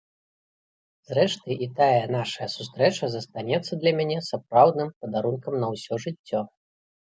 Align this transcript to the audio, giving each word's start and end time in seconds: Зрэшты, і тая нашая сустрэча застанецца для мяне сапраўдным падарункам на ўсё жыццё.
Зрэшты, 1.09 1.57
і 1.65 1.67
тая 1.79 1.99
нашая 2.17 2.47
сустрэча 2.55 3.11
застанецца 3.17 3.73
для 3.85 3.95
мяне 4.01 4.19
сапраўдным 4.31 4.89
падарункам 5.05 5.53
на 5.67 5.73
ўсё 5.77 6.03
жыццё. 6.09 6.45